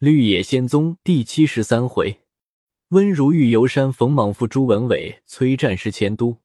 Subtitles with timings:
[0.00, 2.22] 绿野仙踪第七十三回，
[2.88, 6.38] 温如玉游山逢莽夫朱文伟催战师迁都。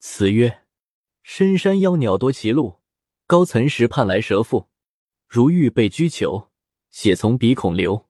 [0.00, 0.64] 词曰：
[1.22, 2.80] 深山妖鸟多歧路，
[3.28, 4.66] 高层石畔来蛇腹。
[5.28, 6.48] 如玉被拘囚，
[6.90, 8.08] 血从鼻孔流。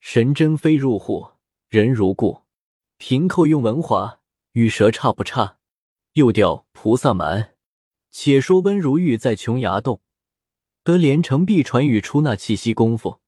[0.00, 1.28] 神针飞入户，
[1.68, 2.42] 人如故。
[2.96, 4.18] 平寇用文华，
[4.54, 5.58] 与蛇差不差。
[6.14, 7.54] 又调菩萨蛮。
[8.10, 10.00] 且说温如玉在琼崖洞，
[10.82, 13.20] 得连城璧传语出那气息功夫。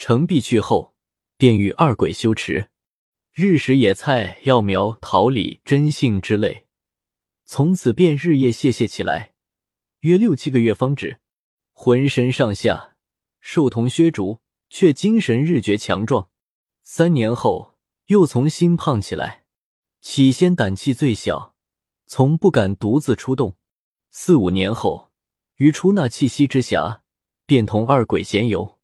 [0.00, 0.94] 成璧去后，
[1.36, 2.70] 便与二鬼修持，
[3.34, 6.66] 日食野菜、药苗、桃李、真杏之类，
[7.44, 9.34] 从此便日夜谢谢起来，
[9.98, 11.20] 约六七个月方止。
[11.74, 12.96] 浑身上下
[13.40, 16.30] 瘦同削竹，却精神日觉强壮。
[16.82, 17.74] 三年后，
[18.06, 19.44] 又从新胖起来。
[20.00, 21.54] 起先胆气最小，
[22.06, 23.58] 从不敢独自出动。
[24.10, 25.10] 四五年后，
[25.56, 27.00] 于出那气息之暇，
[27.44, 28.79] 便同二鬼闲游。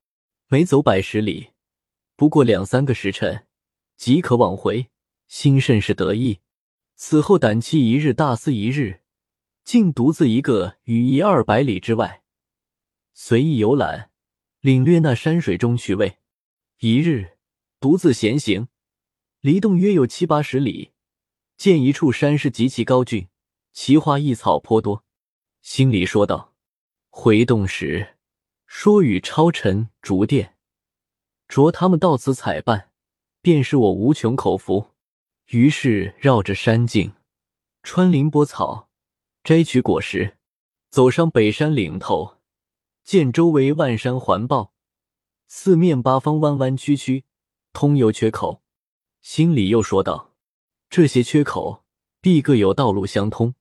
[0.48, 1.50] 每走百十里，
[2.14, 3.48] 不过两三个时辰，
[3.96, 4.90] 即可往回，
[5.26, 6.38] 心甚是得意。
[6.94, 9.00] 此后胆气一日大似一日，
[9.64, 12.22] 竟独自一个于一二百里之外，
[13.12, 14.12] 随意游览，
[14.60, 16.18] 领略那山水中趣味。
[16.78, 17.38] 一日
[17.80, 18.68] 独自闲行，
[19.40, 20.92] 离洞约有七八十里，
[21.56, 23.26] 见一处山势极其高峻，
[23.72, 25.04] 奇花异草颇多，
[25.60, 26.54] 心里说道
[27.10, 28.12] ：“回洞时。”
[28.66, 30.56] 说与超尘、竹电，
[31.48, 32.90] 着他们到此采办，
[33.40, 34.92] 便是我无穷口福。
[35.46, 37.14] 于是绕着山径，
[37.84, 38.88] 穿林拨草，
[39.44, 40.36] 摘取果实，
[40.90, 42.38] 走上北山岭头，
[43.04, 44.72] 见周围万山环抱，
[45.46, 47.24] 四面八方弯弯曲曲，
[47.72, 48.60] 通有缺口。
[49.20, 50.34] 心里又说道：
[50.90, 51.84] 这些缺口
[52.20, 53.54] 必各有道路相通，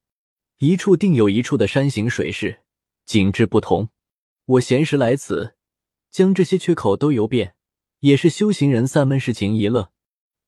[0.57, 2.63] 一处定有一处的山形水势，
[3.05, 3.89] 景致不同。
[4.45, 5.55] 我闲时来此，
[6.11, 7.55] 将这些缺口都游遍，
[8.01, 9.91] 也是修行人散闷事情一乐。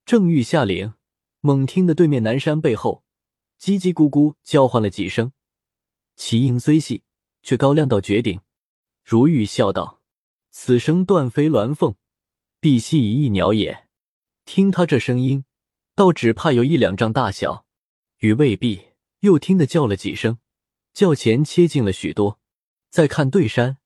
[0.06, 0.94] 正欲下岭，
[1.42, 3.03] 猛听得对面南山背后
[3.59, 5.31] 叽叽咕咕叫唤了几声，
[6.16, 7.03] 其音虽细，
[7.41, 8.40] 却高亮到绝顶。
[9.03, 10.02] 如玉笑道
[10.52, 11.96] ：“此声断非鸾凤，
[12.59, 13.88] 必系一翼鸟也。
[14.46, 15.46] 听他这声音，
[15.96, 17.66] 倒只怕有一两丈大小。
[18.19, 18.88] 与未必。”
[19.22, 20.38] 又听得叫了几声，
[20.94, 22.40] 叫前切近了许多。
[22.91, 23.79] 再看对山。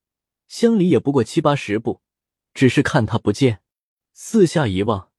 [0.52, 2.02] 乡里也不过七八十步，
[2.54, 3.62] 只是看他不见，
[4.12, 5.10] 四下一望，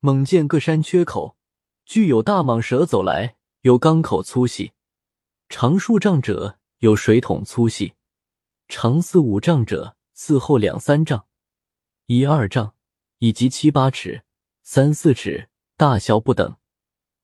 [0.00, 1.36] 猛见各山缺口，
[1.84, 4.72] 具有大蟒蛇走来，有缸口粗细，
[5.50, 7.92] 长数丈者有水桶粗细，
[8.66, 11.26] 长四五丈者四后两三丈，
[12.06, 12.74] 一二丈，
[13.18, 14.24] 以及七八尺、
[14.62, 16.56] 三四尺，大小不等，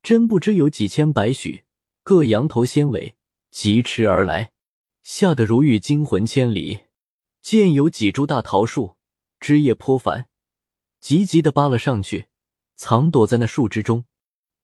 [0.02, 1.64] 真不知有几千百许，
[2.02, 3.16] 各羊头纤尾，
[3.50, 4.52] 疾驰而来，
[5.02, 6.80] 吓得如遇惊魂千里。
[7.42, 8.96] 见有几株大桃树，
[9.40, 10.28] 枝叶颇繁，
[11.00, 12.28] 急急的扒了上去，
[12.76, 14.04] 藏躲在那树枝中。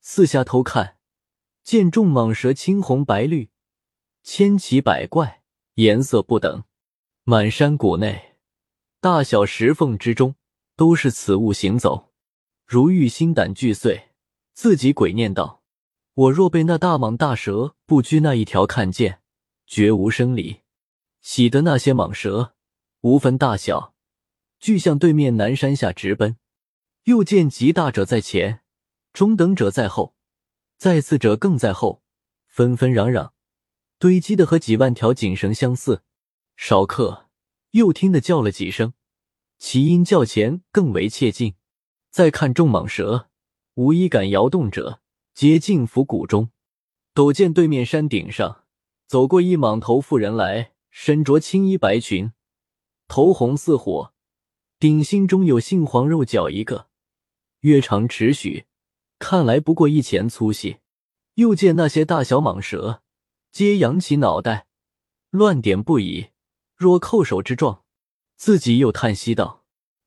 [0.00, 0.98] 四下偷看，
[1.62, 3.50] 见众蟒蛇青红白绿，
[4.22, 5.42] 千奇百怪，
[5.74, 6.64] 颜色不等。
[7.24, 8.36] 满山谷内，
[9.00, 10.36] 大小石缝之中，
[10.76, 12.12] 都是此物行走。
[12.66, 14.10] 如玉心胆俱碎，
[14.52, 15.62] 自己鬼念道
[16.14, 19.22] ：“我若被那大蟒大蛇不拘那一条看见，
[19.66, 20.60] 绝无生理。
[21.20, 22.52] 喜得那些蟒蛇。”
[23.06, 23.94] 无分大小，
[24.58, 26.38] 俱向对面南山下直奔。
[27.04, 28.62] 又见极大者在前，
[29.12, 30.16] 中等者在后，
[30.76, 32.02] 再次者更在后，
[32.48, 33.30] 纷纷攘攘，
[34.00, 36.02] 堆积的和几万条锦绳相似。
[36.56, 37.28] 少客
[37.70, 38.94] 又听得叫了几声，
[39.56, 41.54] 其音较前更为切近。
[42.10, 43.28] 再看众蟒蛇，
[43.74, 45.00] 无一敢摇动者，
[45.32, 46.50] 皆尽伏谷中。
[47.14, 48.64] 陡见对面山顶上
[49.06, 52.32] 走过一蟒头妇人来，身着青衣白裙。
[53.08, 54.12] 头红似火，
[54.78, 56.88] 顶心中有杏黄肉角一个，
[57.60, 58.66] 约长尺许，
[59.18, 60.78] 看来不过一钱粗细。
[61.34, 63.02] 又见那些大小蟒蛇，
[63.52, 64.66] 皆扬起脑袋，
[65.30, 66.28] 乱点不已，
[66.74, 67.84] 若叩首之状。
[68.36, 69.64] 自己又叹息道：“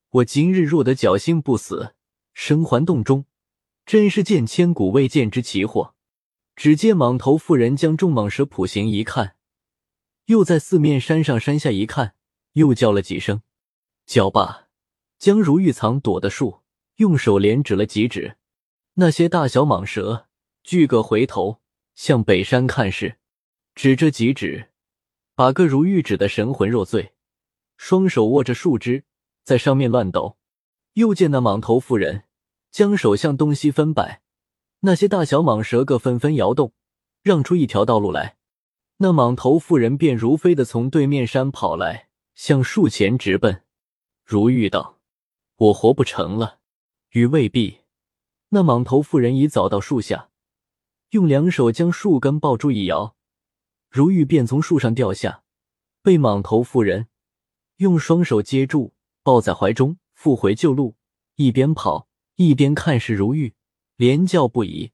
[0.09, 1.95] 我今日若得侥幸不死，
[2.34, 3.25] 生还洞中，
[3.85, 5.95] 真是见千古未见之奇货。”
[6.55, 9.37] 只见蟒头妇人将众蟒蛇谱形一看，
[10.25, 12.16] 又在四面山上山下一看。
[12.59, 13.41] 又叫了几声，
[14.06, 14.67] 叫罢，
[15.17, 16.59] 将如玉藏躲的树
[16.97, 18.35] 用手连指了几指，
[18.96, 20.28] 那些大小蟒蛇
[20.61, 21.61] 俱各回头
[21.96, 23.17] 向北山看视，
[23.76, 24.72] 指着几指，
[25.35, 27.14] 把个如玉指的神魂若醉，
[27.78, 29.05] 双手握着树枝
[29.46, 30.38] 在上面乱抖。
[30.96, 32.26] 又见那蟒头妇人
[32.72, 34.22] 将手向东西分摆，
[34.82, 36.73] 那些大小蟒蛇各纷纷摇动，
[37.23, 38.35] 让出一条道路来。
[38.97, 42.09] 那蟒头妇人便如飞的从对面山跑来。
[42.41, 43.64] 向树前直奔，
[44.24, 45.02] 如玉道
[45.59, 46.62] ：“我活不成了。
[47.09, 47.80] 与未必，
[48.47, 50.30] 那莽头妇人已早到树下，
[51.09, 53.14] 用两手将树根抱住一摇，
[53.90, 55.44] 如玉便从树上掉下，
[56.02, 57.09] 被莽头妇人
[57.76, 60.96] 用双手接住，抱在怀中，复回旧路，
[61.36, 63.53] 一边跑一边看视如玉，
[63.97, 64.94] 连叫不已，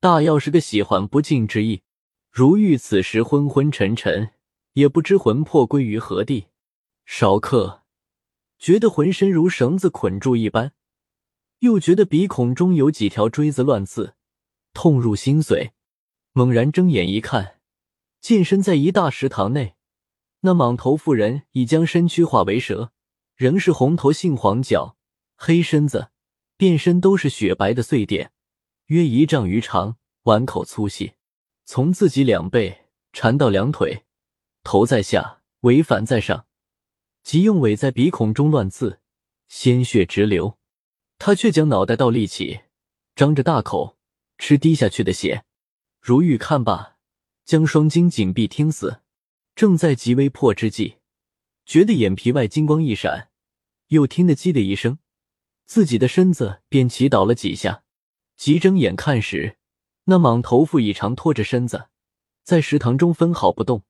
[0.00, 1.82] 大要是个喜欢不尽之意。
[2.30, 4.30] 如玉此时昏昏沉沉，
[4.72, 6.46] 也不知魂魄归于何地。
[7.12, 7.82] 少刻，
[8.56, 10.72] 觉得浑身如绳子捆住一般，
[11.58, 14.14] 又觉得鼻孔中有几条锥子乱刺，
[14.72, 15.72] 痛入心髓。
[16.30, 17.58] 猛然睁眼一看，
[18.20, 19.74] 见身在一大食堂内，
[20.42, 22.92] 那蟒头妇人已将身躯化为蛇，
[23.34, 24.96] 仍是红头杏黄脚，
[25.36, 26.10] 黑身子，
[26.56, 28.30] 遍身都是雪白的碎点，
[28.86, 31.14] 约一丈余长，碗口粗细。
[31.64, 34.04] 从自己两背缠到两腿，
[34.62, 36.46] 头在下，尾反在上，
[37.22, 39.00] 即用尾在鼻孔中乱刺，
[39.48, 40.58] 鲜血直流。
[41.18, 42.60] 他却将脑袋倒立起，
[43.14, 43.98] 张着大口
[44.38, 45.44] 吃滴下去的血。
[46.00, 46.96] 如玉看罢，
[47.44, 49.02] 将双睛紧闭，听死。
[49.54, 50.96] 正在极微破之际，
[51.66, 53.28] 觉得眼皮外金光一闪，
[53.88, 54.98] 又听得“叽”的一声，
[55.66, 57.84] 自己的身子便起倒了几下。
[58.36, 59.58] 急睁眼看时。
[60.04, 61.88] 那蟒头妇已长拖着身子，
[62.42, 63.84] 在食堂中分毫不动，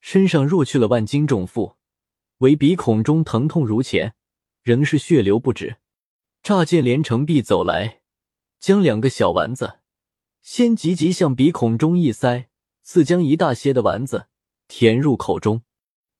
[0.00, 1.76] 身上若去了万斤重负，
[2.44, 4.14] 唯鼻孔中疼痛如前，
[4.62, 5.78] 仍是血流不止。
[6.42, 8.02] 乍见连城璧走来，
[8.60, 9.78] 将两个小丸子
[10.42, 12.50] 先急急向鼻孔中一塞，
[12.82, 14.28] 似将一大些的丸子
[14.68, 15.62] 填入口中。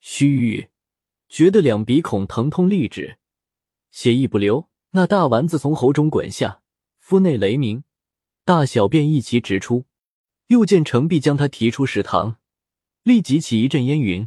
[0.00, 0.69] 须臾，
[1.29, 3.19] 觉得两鼻孔疼痛立止，
[3.91, 4.70] 血亦不流。
[4.93, 6.62] 那大丸子从喉中滚下，
[7.00, 7.85] 腹内雷鸣。
[8.47, 9.85] 大小便一齐直出，
[10.47, 12.38] 又见程璧将他提出食堂，
[13.03, 14.27] 立即起一阵烟云，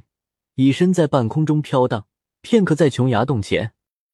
[0.57, 2.07] 以身在半空中飘荡。
[2.41, 3.73] 片刻在琼崖洞前，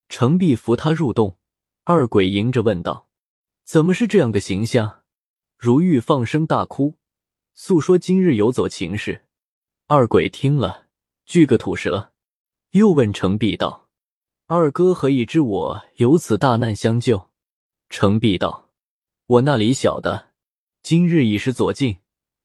[0.09, 1.37] 程璧扶他入洞，
[1.83, 3.07] 二鬼迎着问道
[3.63, 5.03] ：“怎么是这样个形象？”
[5.57, 6.95] 如玉放声大哭，
[7.53, 9.25] 诉说今日游走情事。
[9.87, 10.87] 二鬼听了，
[11.25, 12.11] 锯个吐舌，
[12.71, 13.87] 又问程璧道
[14.47, 17.29] ：“二哥何以知我有此大难相救？”
[17.89, 18.71] 程璧道。
[19.27, 20.31] 我那里晓得，
[20.81, 21.99] 今日已是左近，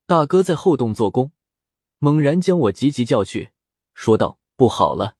[0.07, 1.33] 大哥在后洞做工，
[1.99, 3.51] 猛然将我急急叫去，
[3.99, 5.17] 说道：“不好了，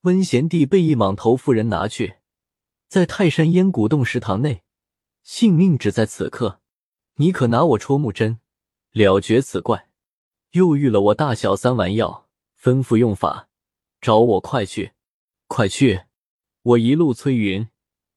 [0.00, 2.20] 温贤弟被一莽头妇人拿去，
[2.88, 4.62] 在泰山烟谷洞石堂内，
[5.22, 6.62] 性命只在此刻。
[7.16, 8.40] 你可拿我戳木针，
[8.92, 9.90] 了绝此怪。
[10.52, 12.26] 又遇了我大小三丸药，
[12.58, 13.50] 吩咐用法，
[14.00, 14.92] 找我快去，
[15.46, 16.04] 快去！
[16.62, 17.68] 我一路催云，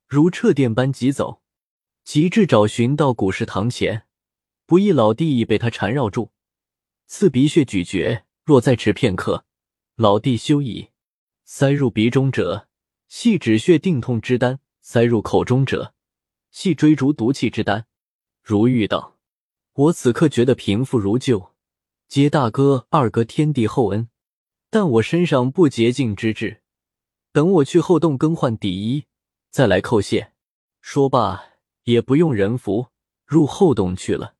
[0.07, 1.41] 如掣电般疾走。”
[2.05, 4.07] 及至找寻到古石堂前，
[4.65, 6.31] 不意老弟已被他缠绕住，
[7.07, 8.23] 刺鼻血咀嚼。
[8.45, 9.43] 若再迟片刻，
[9.99, 10.89] 老弟休矣。
[11.43, 12.67] 塞入鼻中者，
[13.07, 15.95] 系止血定痛之丹；塞入口中者，
[16.51, 17.87] 系追逐毒气之丹。
[18.43, 19.17] 如玉道
[19.73, 21.55] ：“我此刻觉得平复如旧，
[22.07, 24.07] 皆大哥、二哥天地厚恩，
[24.69, 26.61] 但我身上不洁净之质，
[27.31, 29.05] 等我去后洞更换底衣，
[29.49, 30.33] 再来叩谢。”
[30.79, 31.43] 说罢。
[31.85, 32.89] 也不用人扶，
[33.25, 34.35] 入后洞去了。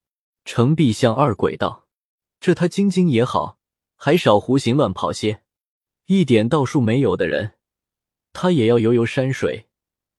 [0.45, 1.88] 程璧向二鬼道
[2.42, 3.57] ：“这他晶晶也好，
[3.95, 5.42] 还少胡行乱跑些。
[6.07, 7.56] 一点道术没有的人，
[8.31, 9.68] 他也要游游山水，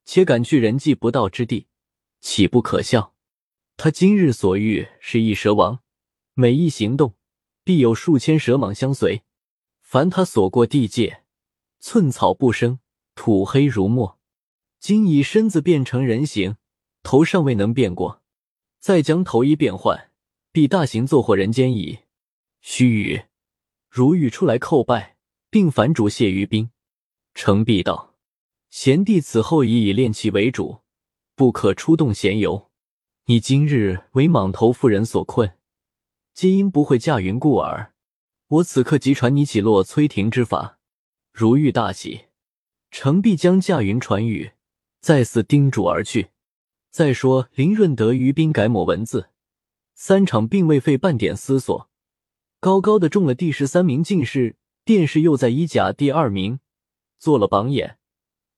[0.04, 1.66] 且敢去人迹不到之地，
[2.20, 3.14] 岂不可笑？
[3.78, 5.80] 他今日所遇是一蛇王，
[6.34, 7.14] 每一行动
[7.64, 9.22] 必有数千蛇蟒相随。
[9.80, 11.22] 凡他所过地界，
[11.80, 12.80] 寸草不生，
[13.14, 14.18] 土黑如墨。
[14.78, 16.56] 今已身子变成人形。”
[17.02, 18.22] 头尚未能变过，
[18.80, 20.10] 再将头一变换，
[20.52, 22.00] 必大行作祸人间矣。
[22.60, 23.26] 须臾，
[23.88, 25.16] 如玉出来叩拜，
[25.50, 26.70] 并反主谢于兵。
[27.34, 28.16] 程璧道
[28.70, 30.80] ：“贤弟此后已以练气为主，
[31.34, 32.70] 不可出动闲游。
[33.26, 35.56] 你今日为蟒头妇人所困，
[36.34, 37.92] 皆因不会驾云故耳。
[38.48, 40.78] 我此刻即传你起落催停之法。”
[41.32, 42.22] 如玉大喜，
[42.90, 44.52] 程璧将驾云传语，
[45.00, 46.30] 再次叮嘱而去。
[46.90, 49.30] 再说林润德于兵改抹文字，
[49.94, 51.88] 三场并未费半点思索，
[52.58, 54.56] 高高的中了第十三名进士，
[54.88, 56.60] 殿试又在一甲第二名，
[57.18, 57.98] 做了榜眼。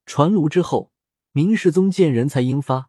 [0.07, 0.93] 传炉之后，
[1.33, 2.89] 明世宗见人才英发，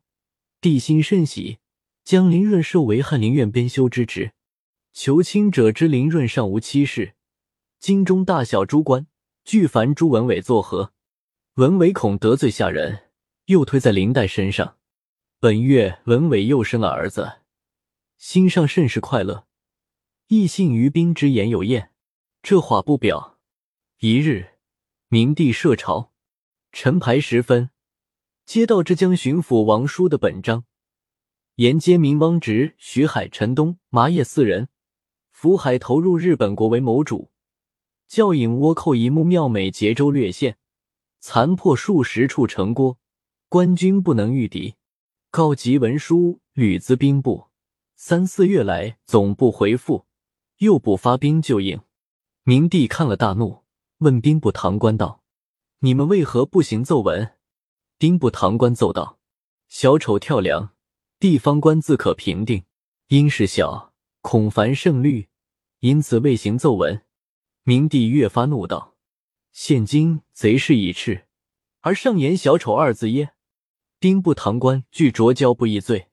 [0.61, 1.57] 帝心甚喜，
[2.03, 4.33] 将林润授为翰林院编修之职。
[4.93, 7.15] 求亲者知林润尚无妻室，
[7.79, 9.07] 京中大小诸官
[9.43, 10.93] 俱烦朱文伟作何？
[11.55, 13.05] 文伟恐得罪下人，
[13.45, 14.77] 又推在林黛身上。
[15.39, 17.39] 本月文伟又生了儿子，
[18.19, 19.47] 心上甚是快乐，
[20.27, 21.90] 亦信于兵之言有验。
[22.43, 23.37] 这话不表。
[23.99, 24.57] 一日，
[25.09, 26.11] 明帝设朝，
[26.71, 27.69] 晨牌时分，
[28.47, 30.65] 接到浙江巡抚王叔的本章，
[31.55, 34.69] 沿街明汪直、徐海、陈东、麻叶四人，
[35.29, 37.29] 福海投入日本国为谋主，
[38.07, 40.57] 教引倭寇一幕妙美结州略县，
[41.19, 42.97] 残破数十处城郭，
[43.49, 44.73] 官军不能御敌。
[45.29, 47.49] 告急文书，屡资兵部。
[47.95, 50.07] 三四月来，总部回复，
[50.57, 51.79] 又不发兵救应。
[52.43, 53.65] 明帝看了大怒，
[53.99, 55.21] 问兵部堂官道
[55.81, 57.35] ：“你们为何不行奏文？”
[57.99, 59.19] 兵部堂官奏道
[59.69, 60.71] ：“小丑跳梁，
[61.19, 62.63] 地方官自可平定。
[63.09, 65.29] 因事小，恐烦胜率，
[65.81, 67.03] 因此未行奏文。”
[67.61, 68.95] 明帝越发怒道
[69.53, 71.25] ：“现今贼势已炽，
[71.81, 73.33] 而上言小丑二字耶？”
[73.99, 76.07] 兵部堂官据着交不议罪，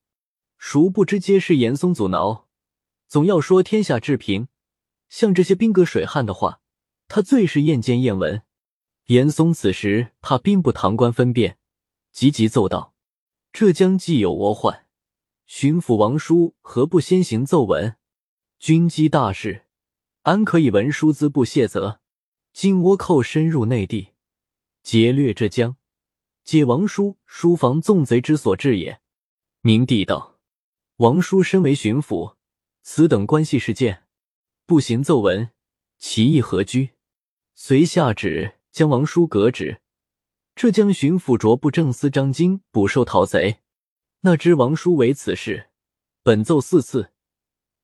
[0.59, 2.47] 孰不知皆是严嵩阻挠。
[3.07, 4.49] 总要说天下治平，
[5.09, 6.61] 像这些兵戈水旱的话，
[7.09, 8.43] 他最是厌见厌闻。
[9.07, 11.59] 严嵩此时怕兵部堂官分辨。
[12.13, 12.95] 急急奏道
[13.53, 14.87] ：“浙江既有倭患，
[15.47, 17.97] 巡抚王叔何不先行奏闻？
[18.59, 19.67] 军机大事，
[20.23, 22.01] 安可以文书资不卸责？
[22.53, 24.09] 今倭寇深入内地，
[24.83, 25.77] 劫掠浙江，
[26.43, 29.01] 皆王叔书房纵贼之所致也。”
[29.63, 30.39] 明帝道
[30.97, 32.35] ：“王叔身为巡抚，
[32.83, 34.08] 此等关系事件，
[34.69, 35.49] 不行奏文，
[35.97, 36.91] 其意何居？”
[37.57, 39.81] 遂下旨将王叔革职。
[40.55, 43.61] 浙江巡抚卓部正司张京捕兽讨贼，
[44.21, 45.71] 那知王叔为此事，
[46.23, 47.13] 本奏四次，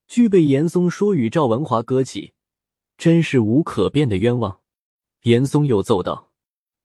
[0.07, 2.35] 俱被严嵩说与赵文华割起，
[2.99, 4.61] 真是无可辩的冤枉。
[5.23, 6.33] 严嵩又奏道：“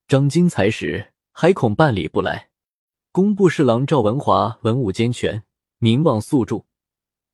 [0.08, 2.51] 张京才使，还恐办理不来。
[3.12, 5.44] 工部侍郎赵文华文武兼全，
[5.79, 6.63] 名望素著，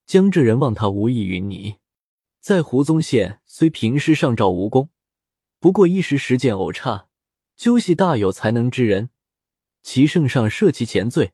[0.08, 1.76] 江浙人望他无异于你。
[2.46, 4.92] 在胡宗宪虽平时上诏无功，
[5.60, 7.08] 不过一时实践偶差。”
[7.58, 9.10] 究系大有才能之人，
[9.82, 11.34] 其圣上赦其前罪，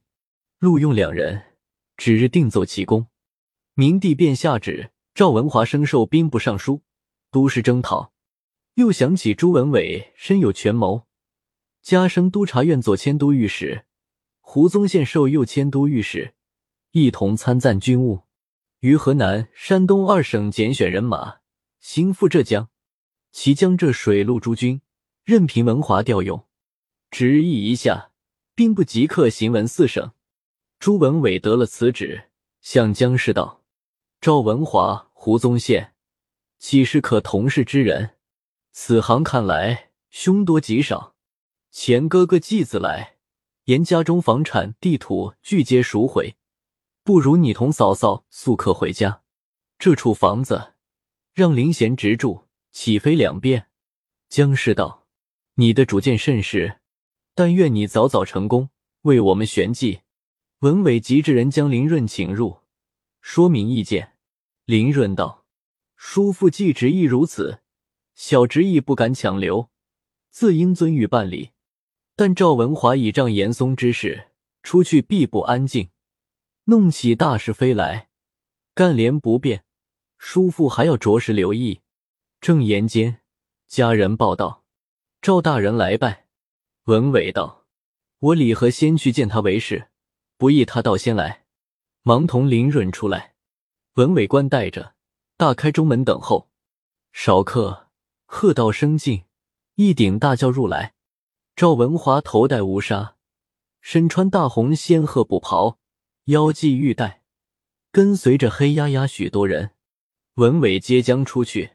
[0.60, 1.48] 录用两人，
[1.98, 3.08] 指日定奏其功。
[3.74, 6.82] 明帝便下旨，赵文华升授兵部尚书、
[7.30, 8.14] 都师征讨。
[8.76, 11.06] 又想起朱文伟身有权谋，
[11.82, 13.84] 加升督察院左迁都御史。
[14.40, 16.36] 胡宗宪授右迁都御史，
[16.92, 18.22] 一同参赞军务。
[18.82, 21.42] 于河南、山东二省拣选人马，
[21.80, 22.70] 行赴浙江，
[23.32, 24.82] 其江浙水陆诸军。
[25.24, 26.48] 任凭文华调用，
[27.12, 28.10] 旨意一下，
[28.56, 30.14] 兵部即刻行文四省。
[30.80, 33.62] 朱文伟得了此旨，向江氏道
[34.20, 35.94] ：“赵文华、胡宗宪，
[36.58, 38.16] 岂是可同事之人？
[38.72, 41.14] 此行看来凶多吉少。
[41.70, 43.18] 钱哥哥继子来，
[43.66, 46.36] 沿家中房产、地土俱皆赎回，
[47.04, 49.22] 不如你同嫂嫂速客回家。
[49.78, 50.74] 这处房子
[51.34, 53.68] 让林贤直住，岂非两便？”
[54.30, 55.00] 江氏道。
[55.56, 56.80] 你的主见甚是，
[57.36, 58.70] 但愿你早早成功，
[59.02, 60.00] 为我们旋计。
[60.60, 62.62] 文伟急之人将林润请入，
[63.20, 64.14] 说明意见。
[64.66, 65.46] 林润道
[65.98, 67.60] ：“叔父既执意如此，
[68.16, 69.70] 小侄亦不敢强留，
[70.32, 71.52] 自应遵谕办理。
[72.16, 74.30] 但赵文华倚仗严嵩之事，
[74.64, 75.90] 出去必不安静，
[76.66, 78.10] 弄起大是非来，
[78.74, 79.64] 干连不便。
[80.18, 81.82] 叔父还要着实留意。”
[82.42, 83.22] 正言间，
[83.68, 84.64] 家人报道。
[85.22, 86.26] 赵大人来拜，
[86.86, 87.66] 文伟道
[88.20, 89.90] ：“我李和先去见他为事，
[90.38, 91.46] 不意他倒先来，
[92.02, 93.36] 忙同林润出来。
[93.94, 94.96] 文伟官带着，
[95.38, 96.50] 大开中门等候。
[97.14, 97.90] 少客，
[98.26, 99.26] 喝道声进，
[99.76, 100.96] 一顶大轿入来。
[101.56, 103.18] 赵文华头戴乌纱，
[103.82, 105.78] 身穿大红仙鹤布袍，
[106.26, 107.24] 腰系玉带，
[107.92, 109.72] 跟随着黑压压许多人。
[110.36, 111.72] 文伟接将出去，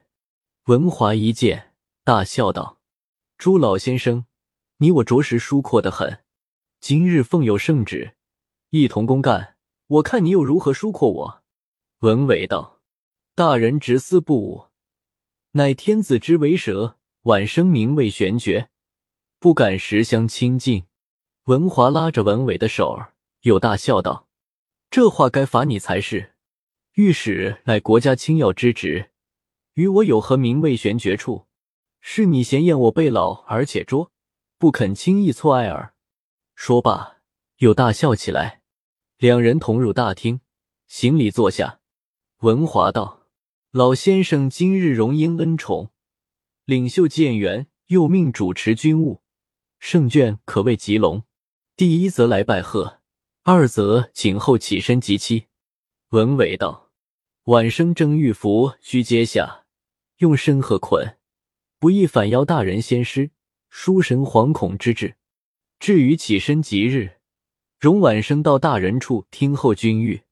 [0.66, 1.74] 文华一见，
[2.04, 2.80] 大笑道。”
[3.36, 4.24] 朱老先生，
[4.78, 6.24] 你我着实疏阔的很。
[6.80, 8.14] 今日奉有圣旨，
[8.70, 9.56] 一同公干，
[9.88, 11.42] 我看你又如何疏阔我？
[11.98, 12.80] 文伟道
[13.34, 14.66] ：“大人直思不武，
[15.52, 18.70] 乃天子之为蛇，晚生名位玄绝，
[19.38, 20.84] 不敢实相亲近。”
[21.44, 24.25] 文华拉着文伟的手儿，又大笑道
[24.90, 26.34] ：“这话该罚你才是。
[26.94, 29.10] 御史乃国家轻要之职，
[29.74, 31.46] 与我有何名位悬绝处？”
[32.08, 34.12] 是你嫌厌我辈老而且拙，
[34.58, 35.92] 不肯轻易错爱耳。
[36.54, 37.16] 说罢，
[37.56, 38.62] 又大笑起来。
[39.18, 40.40] 两人同入大厅，
[40.86, 41.80] 行礼坐下。
[42.42, 43.26] 文华道
[43.72, 45.90] ：“老先生今日荣膺恩宠，
[46.64, 49.22] 领袖建元，又命主持军务，
[49.80, 51.24] 圣眷可谓极隆。
[51.76, 53.00] 第一则来拜贺，
[53.48, 55.46] 二则请后起身即期。”
[56.10, 56.90] 文伟道
[57.46, 59.66] ：“晚生正玉符须接下，
[60.16, 61.16] 用身何捆。”
[61.78, 63.30] 不意反邀大人先师，
[63.68, 65.14] 书神惶恐之至。
[65.78, 67.18] 至于起身即日，
[67.78, 70.22] 容晚生到大人处听候君谕。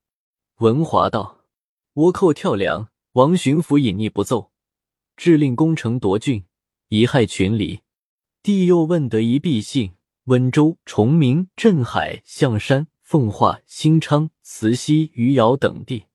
[0.56, 1.44] 文华道
[1.94, 4.50] ：“倭寇跳梁，王巡抚隐匿不奏，
[5.16, 6.44] 致令攻城夺郡，
[6.88, 7.82] 贻害群黎。”
[8.42, 9.92] 帝又问得一必信，
[10.24, 16.06] 温州、崇明、镇海、象山、奉化、兴昌、慈溪、余姚等地，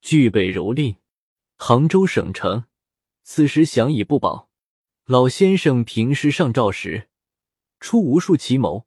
[0.00, 0.98] 具备蹂躏。
[1.56, 2.66] 杭州省城，
[3.24, 4.48] 此时想已不保。
[5.06, 7.08] 老先生平时上诏时，
[7.80, 8.86] 出无数奇谋，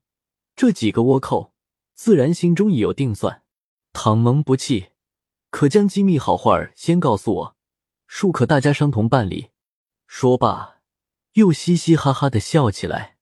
[0.55, 1.53] 这几个倭寇
[1.93, 3.43] 自然心中已有定算。
[3.91, 4.91] 倘蒙不弃，
[5.49, 7.57] 可将机密好话儿先告诉我，
[8.07, 9.49] 庶可大家商同办理。
[10.07, 10.77] 说罢，
[11.33, 13.17] 又嘻嘻哈哈的笑起来。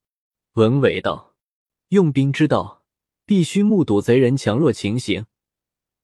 [0.53, 1.33] 文伟道
[1.89, 2.85] ：“用兵之道，
[3.25, 5.25] 必须目睹贼人强弱情形，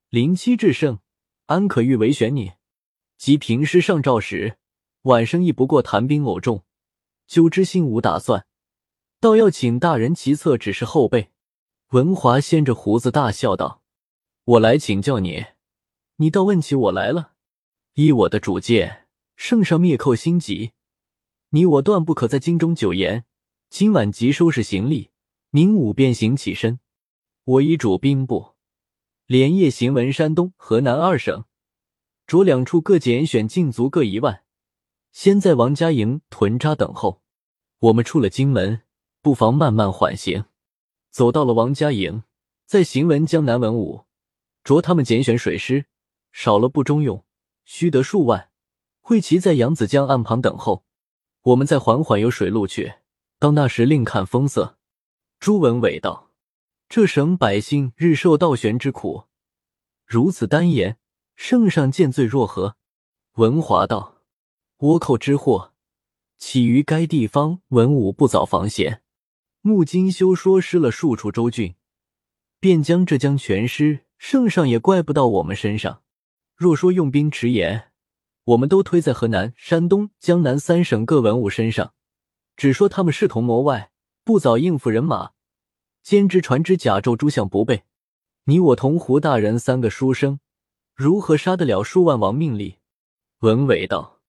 [0.10, 1.00] 临机制胜，
[1.46, 2.54] 安可欲为选你？
[3.18, 4.58] 即平师上诏时，
[5.04, 6.64] 晚生亦不过谈兵偶众。”
[7.28, 8.46] 久之心无打算，
[9.20, 11.30] 倒要请大人其策只是后辈。
[11.92, 13.84] 文华掀着胡子大笑道
[14.44, 15.46] ：“我来请教你，
[16.16, 17.34] 你倒问起我来了。
[17.94, 20.72] 依我的主见，圣上灭寇心急，
[21.52, 23.26] 你我断不可在京中久延。
[23.70, 25.12] 今晚即收拾行李，
[25.52, 26.80] 明午便行起身。
[27.44, 28.54] 我已主兵部，
[29.26, 31.46] 连夜行文山东、河南二省，
[32.28, 34.44] 着两处各拣选禁卒各一万，
[35.12, 37.22] 先在王家营屯扎等候。”
[37.82, 38.84] 我们出了京门，
[39.24, 40.46] 不妨慢慢缓行。
[41.10, 42.24] 走到了王家营，
[42.68, 44.06] 再行文江南文武，
[44.64, 45.88] 着他们拣选水师，
[46.32, 47.26] 少了不中用，
[47.66, 48.52] 须得数万，
[49.00, 50.86] 会齐在扬子江岸旁等候。
[51.42, 52.94] 我们再缓缓游水路去，
[53.40, 54.78] 到那时另看风色。
[55.40, 56.30] 朱文伟道
[56.94, 59.24] ：“这省百姓日受倒悬之苦，
[60.06, 60.98] 如此单言，
[61.38, 62.76] 圣上见罪若何？”
[63.40, 64.18] 文华道
[64.80, 65.72] ：“倭寇之祸。”
[66.38, 69.04] 起于该地方文武不早防闲，
[69.62, 71.76] 穆金修说失了数处州郡，
[72.60, 74.02] 便将浙江全失。
[74.18, 76.02] 圣上也怪不到我们身上。
[76.58, 77.94] 若说用兵迟延，
[78.44, 81.94] 我们都推在河南、山东、江南三省各文武身上。
[82.58, 83.94] 只说他们视同谋外，
[84.26, 85.32] 不早应付人马，
[86.04, 87.84] 兼之传之甲胄诸相不备。
[88.46, 90.40] 你我同胡大人三个书生，
[90.96, 92.78] 如何杀得了数万亡命力？
[93.40, 94.20] 文伟道。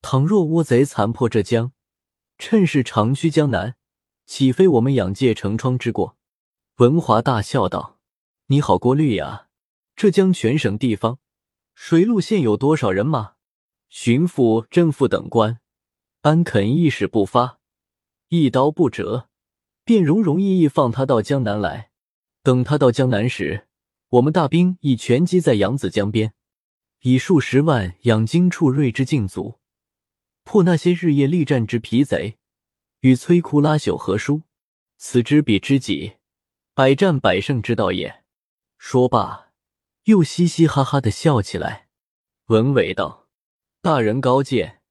[0.00, 1.72] 倘若倭贼残破浙江，
[2.38, 3.74] 趁势长驱江南，
[4.26, 6.16] 岂非我们养界成疮之过？
[6.76, 7.98] 文华大笑道
[8.46, 9.48] ：“你好过虑呀！
[9.96, 11.18] 浙江全省地方，
[11.74, 13.34] 水陆现有多少人马？
[13.88, 15.58] 巡抚、镇抚等官，
[16.20, 17.58] 安肯一矢不发，
[18.28, 19.28] 一刀不折，
[19.88, 21.92] 便容容易易放他到江南来？
[22.42, 23.68] 等他到江南时，
[24.10, 26.34] 我们大兵已全集在扬子江边，
[27.00, 29.60] 以数十万养精处锐之劲卒。”
[30.44, 32.36] 破那些日夜力战之皮贼，
[33.00, 34.42] 与摧枯拉朽何殊？
[34.98, 36.16] 此之彼知己，
[36.74, 38.24] 百战百胜之道也。
[38.76, 39.52] 说罢，
[40.04, 41.88] 又嘻嘻哈哈的笑起来。
[42.48, 43.26] 文伟道
[43.80, 44.82] ：“大人高见，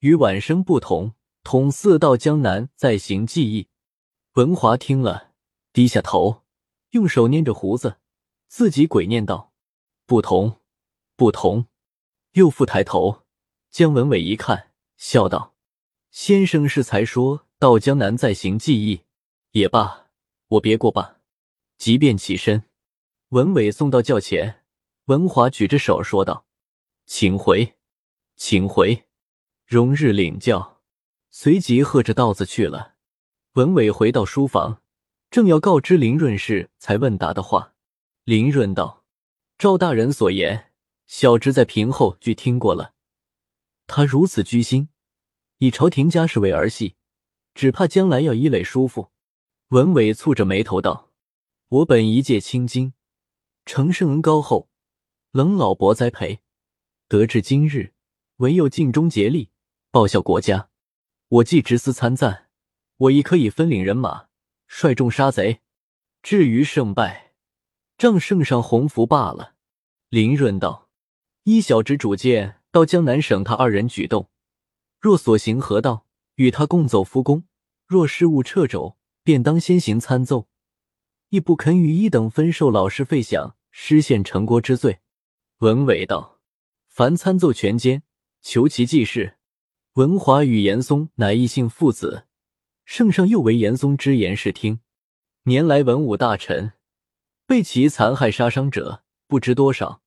[0.00, 1.14] 与晚生不同。
[1.44, 3.68] 统四到江南再行计议。”
[4.40, 5.32] 文华听了，
[5.70, 6.44] 低下头，
[6.92, 7.98] 用手捏着胡子，
[8.48, 9.52] 自己鬼念道
[10.06, 10.62] ：“不同，
[11.14, 11.66] 不同。”
[12.32, 13.24] 又复抬头，
[13.70, 14.70] 将文伟一看。
[14.96, 15.54] 笑道
[16.10, 19.02] ：“先生是才说到江南再行记忆，
[19.50, 20.06] 也罢，
[20.48, 21.18] 我别过吧。”
[21.76, 22.64] 即便起身，
[23.28, 24.64] 文伟送到轿前，
[25.04, 26.46] 文华举着手说道
[27.04, 27.74] ：“请回，
[28.36, 29.04] 请回，
[29.66, 30.80] 容日领教。”
[31.28, 32.94] 随即喝着道子去了。
[33.54, 34.80] 文伟回到书房，
[35.28, 37.74] 正要告知林润氏，才问答的话。
[38.22, 39.04] 林润道
[39.58, 40.70] ：“赵大人所言，
[41.08, 42.94] 小侄在平后俱听过了。”
[43.88, 44.88] 他如此居心，
[45.58, 46.94] 以朝廷家事为儿戏，
[47.52, 49.10] 只怕将来要依累叔父。
[49.70, 51.10] 文伟蹙着眉头道
[51.70, 52.94] ：“我本一介青金，
[53.66, 54.68] 承圣恩高厚，
[55.32, 56.38] 冷老伯栽培，
[57.08, 57.94] 得至今日，
[58.36, 59.50] 唯有尽忠竭力，
[59.90, 60.68] 报效国家。
[61.26, 62.49] 我既执司参赞，
[63.00, 64.28] 我亦可以分领人马，
[64.66, 65.60] 率众杀贼。
[66.22, 67.32] 至于胜败，
[67.96, 69.54] 仗圣上洪福罢了。”
[70.10, 70.88] 林润道
[71.44, 74.30] ：“依小侄主见。”到江南省，他二人举动，
[75.00, 77.42] 若所行合道，与他共走夫公；
[77.84, 80.46] 若事务掣肘，便当先行参奏，
[81.30, 85.00] 亦不肯与一等分受老师费饷，失陷城国之罪。
[85.58, 86.38] 文伟道：
[86.86, 88.04] 凡参奏权奸，
[88.40, 89.38] 求其济事。
[89.94, 92.28] 文华与严嵩乃异姓父子，
[92.90, 94.80] 圣上又为严嵩之言视听。
[95.44, 96.72] 年来文武大臣
[97.46, 100.02] 被其残害杀伤者，不知多少。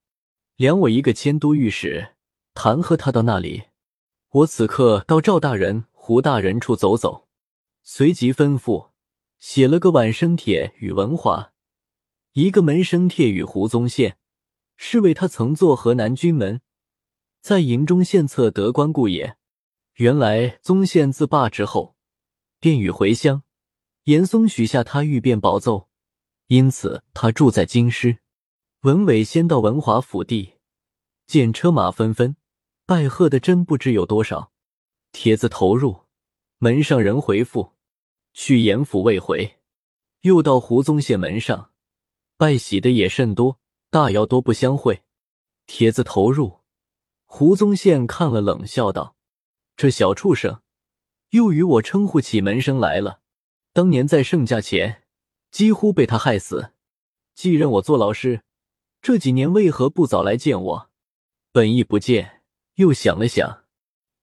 [0.57, 2.15] 量我一个迁都御史。
[2.53, 3.67] 弹劾他到那里，
[4.31, 7.29] 我此刻到赵大人、胡大人处走走。
[7.83, 8.89] 随即吩咐
[9.39, 11.53] 写了个晚生帖与文华，
[12.33, 14.17] 一个门生帖与胡宗宪，
[14.75, 16.59] 是为他曾做河南军门，
[17.39, 19.37] 在营中献策得官故也。
[19.93, 21.92] 原来宗宪自罢之后，
[22.63, 23.43] 便欲回乡，
[24.05, 25.89] 严嵩许下他欲变宝奏，
[26.47, 28.19] 因此他住在京师。
[28.83, 30.53] 文伟先到文华府地，
[31.27, 32.37] 见车马纷纷，
[32.85, 34.53] 拜贺的真不知有多少。
[35.11, 36.03] 帖子投入，
[36.59, 37.73] 门上人回复：
[38.31, 39.57] 去严府未回。
[40.21, 41.71] 又到胡宗宪门上，
[42.37, 45.03] 拜喜的也甚多，大要多不相会。
[45.65, 46.61] 帖子投入，
[47.25, 49.17] 胡宗宪看了，冷笑道。
[49.75, 50.61] 这小畜生，
[51.33, 53.21] 又与我称呼起门生来了。
[53.73, 55.01] 当年在盛家前，
[55.49, 56.73] 几乎被他害死。
[57.33, 58.43] 继任我做老师，
[59.01, 60.89] 这几年为何不早来见我？
[61.51, 62.43] 本意不见，
[62.75, 63.63] 又想了想，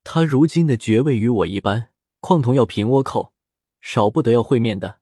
[0.05, 1.89] 他如今的爵位与我一般，
[2.21, 3.33] 况同要平倭寇，
[3.81, 5.01] 少不得要会面的。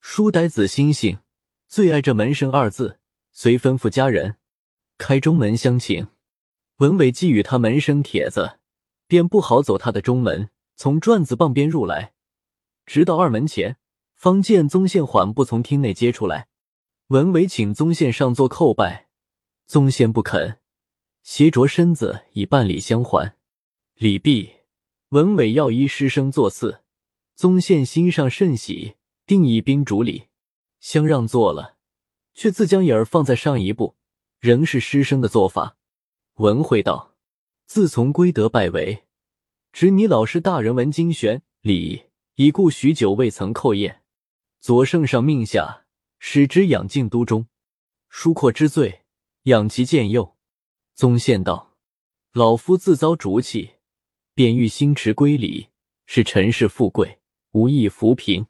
[0.00, 1.18] 书呆子心性，
[1.68, 2.98] 最爱这门生二字，
[3.30, 4.38] 遂吩咐家人
[4.98, 6.08] 开中门相请。
[6.78, 8.58] 文伟寄与他门生帖子。
[9.06, 12.14] 便不好走他的中门，从转子傍边入来，
[12.84, 13.76] 直到二门前，
[14.14, 16.48] 方见宗宪缓步从厅内接出来。
[17.08, 19.08] 文伟请宗宪上座叩拜，
[19.66, 20.58] 宗宪不肯，
[21.22, 23.36] 斜着身子以半礼相还。
[23.94, 24.50] 礼毕，
[25.10, 26.80] 文伟要依师生座次，
[27.34, 30.24] 宗宪心上甚喜，定以宾主礼，
[30.80, 31.76] 相让座了，
[32.34, 33.94] 却自将眼儿放在上一步，
[34.40, 35.76] 仍是师生的做法。
[36.34, 37.12] 文会道。
[37.66, 39.04] 自从归德拜为，
[39.74, 42.04] 执你老师大人文经玄礼，
[42.36, 43.96] 已故许久未曾叩谒。
[44.60, 45.86] 左圣上命下，
[46.20, 47.48] 使之养静都中，
[48.08, 49.02] 疏阔之罪，
[49.42, 50.36] 养其渐幼。
[50.94, 51.74] 宗宪道
[52.32, 53.72] ：“老夫自遭逐气，
[54.32, 55.70] 便欲心持归里，
[56.06, 57.18] 是尘世富贵，
[57.50, 58.46] 无益扶贫。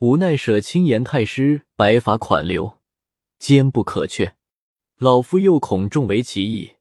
[0.00, 2.76] 无奈舍亲言太师白发款留，
[3.38, 4.36] 坚不可却。
[4.98, 6.72] 老夫又恐众为其意。”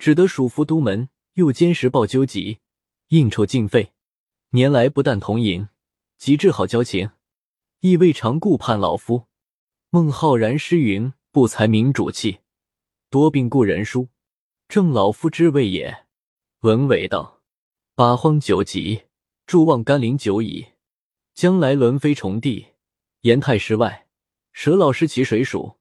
[0.00, 2.60] 只得属服都门，又兼时报纠集，
[3.12, 3.92] 应酬尽废。
[4.52, 5.68] 年来不但同饮，
[6.16, 7.10] 即致好交情，
[7.80, 9.26] 亦未尝顾盼老夫。
[9.90, 12.38] 孟浩然诗云：“不才明主气，
[13.10, 14.08] 多病故人疏，
[14.66, 16.06] 正老夫之谓也。”
[16.60, 17.42] 文伟道
[17.94, 19.02] ：“八荒九极，
[19.44, 20.68] 诸望甘霖久矣。
[21.34, 22.68] 将来轮飞重地，
[23.20, 24.06] 言太师外，
[24.54, 25.76] 舍老师其谁属？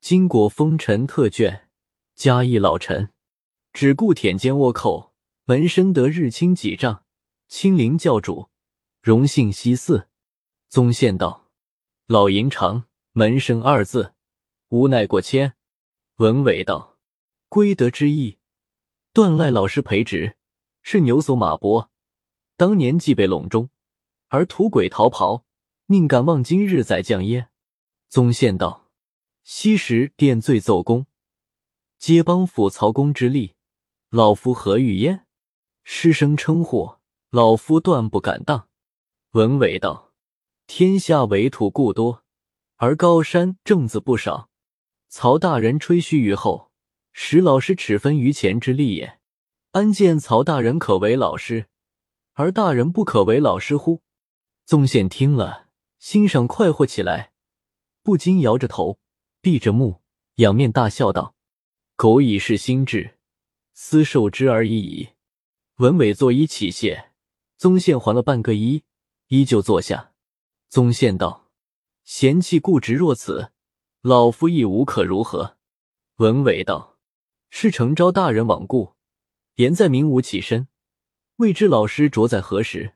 [0.00, 1.62] 今果风尘特眷，
[2.14, 3.10] 嘉义老臣。”
[3.74, 5.07] 只顾舔肩倭寇，
[5.48, 7.04] 门生得日清几丈，
[7.46, 8.50] 亲临教主，
[9.00, 10.06] 荣幸西寺。
[10.68, 11.48] 宗宪道
[12.04, 14.12] ：“老营长，门生二字，
[14.68, 15.54] 无奈过谦。”
[16.16, 16.98] 文伟道
[17.48, 18.36] ：“归德之意，
[19.14, 20.36] 断赖老师培植，
[20.82, 21.90] 是牛擞马搏，
[22.58, 23.70] 当年既被笼中，
[24.28, 25.46] 而土鬼逃跑，
[25.86, 27.48] 宁敢忘今日载将耶？”
[28.10, 28.90] 宗宪道
[29.44, 31.06] ：“昔时殿罪奏功，
[31.96, 33.54] 皆帮辅曹公之力。”
[34.12, 35.24] 老夫何欲焉？
[35.90, 36.96] 师生称呼，
[37.30, 38.68] 老夫断不敢当。
[39.30, 40.12] 文伟道
[40.68, 42.24] ：“天下为土故多，
[42.76, 44.50] 而高山正子不少。
[45.08, 46.70] 曹大人吹嘘于后，
[47.14, 49.18] 使老师齿分于前之力也。
[49.70, 51.68] 安见曹大人可为老师，
[52.34, 54.02] 而大人不可为老师乎？”
[54.66, 57.32] 宗宪听了，心上快活起来，
[58.02, 58.98] 不禁摇着头，
[59.40, 60.02] 闭着目，
[60.34, 61.34] 仰面大笑道
[61.96, 63.16] ：“苟以是心智。”
[63.72, 65.08] 斯受之而已矣。
[65.78, 67.12] 文伟作揖起谢，
[67.56, 68.82] 宗宪还了半个揖，
[69.28, 70.12] 依旧坐下。
[70.68, 71.52] 宗宪道
[72.02, 73.52] ：“贤妻固执若此，
[74.00, 75.56] 老夫亦无可如何。”
[76.18, 76.98] 文伟道
[77.50, 78.94] ：“是承昭大人罔顾，
[79.54, 80.66] 言在明武起身，
[81.36, 82.94] 未知老师着在何时？”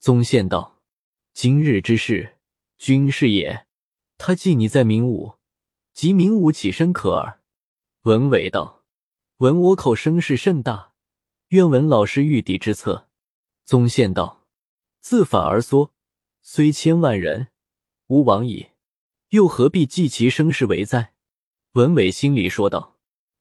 [0.00, 0.80] 宗宪道
[1.34, 2.38] ：“今日之事，
[2.78, 3.66] 君是也。
[4.16, 5.34] 他记你在明武，
[5.92, 7.42] 即明武起身可耳。”
[8.04, 8.82] 文伟道。
[9.38, 10.93] 闻我口声势甚大，
[11.54, 13.06] 愿闻老师御敌之策。
[13.64, 14.44] 宗宪道
[14.98, 15.92] ：“自反而缩，
[16.42, 17.46] 虽千万人，
[18.08, 18.70] 吾往矣。
[19.28, 21.14] 又何必计其声势为哉？”
[21.74, 22.98] 文伟心里说道：“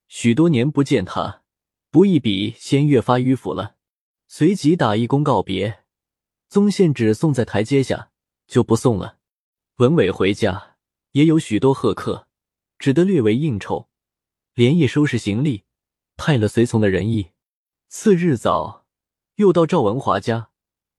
[0.07, 1.41] 许多年不见他，
[1.89, 3.77] 不一比先越发迂腐了。”
[4.29, 5.79] 随即打一躬告别。
[6.47, 8.11] 宗宪只送在台阶下，
[8.45, 9.17] 就不送了。
[9.77, 10.75] 文伟回家
[11.13, 12.27] 也有许多贺客，
[12.77, 13.89] 只得略为应酬，
[14.53, 15.63] 连夜收拾行李。
[16.15, 17.31] 派了随从的人意，
[17.95, 18.87] 次日早，
[19.35, 20.49] 又到赵文华家，